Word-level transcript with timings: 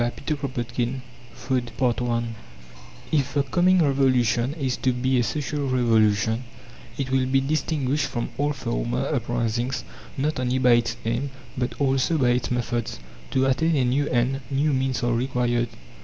Trans. 0.01 0.13
CHAPTER 0.15 0.35
V 0.65 1.01
FOOD 1.35 1.71
I 2.09 2.23
If 3.11 3.35
the 3.35 3.43
coming 3.43 3.83
Revolution 3.83 4.55
is 4.55 4.75
to 4.77 4.93
be 4.93 5.19
a 5.19 5.23
Social 5.23 5.67
Revolution, 5.69 6.43
it 6.97 7.11
will 7.11 7.27
be 7.27 7.39
distinguished 7.39 8.07
from 8.07 8.31
all 8.39 8.51
former 8.51 9.05
uprisings 9.09 9.83
not 10.17 10.39
only 10.39 10.57
by 10.57 10.71
its 10.71 10.97
aim, 11.05 11.29
but 11.55 11.79
also 11.79 12.17
by 12.17 12.29
its 12.29 12.49
methods. 12.49 12.99
To 13.29 13.45
attain 13.45 13.75
a 13.75 13.85
new 13.85 14.07
end, 14.07 14.41
new 14.49 14.73
means 14.73 15.03
are 15.03 15.13
required. 15.13 15.69